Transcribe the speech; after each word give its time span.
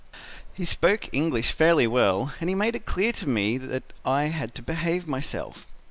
"He 0.55 0.65
spoke 0.65 1.13
English 1.13 1.51
fairly 1.51 1.85
well 1.85 2.33
and 2.39 2.49
he 2.49 2.55
made 2.55 2.75
it 2.75 2.85
clear 2.87 3.11
to 3.11 3.29
me 3.29 3.59
that 3.59 3.93
I 4.03 4.29
had 4.29 4.55
to 4.55 4.63
behave 4.63 5.07
myself. 5.07 5.67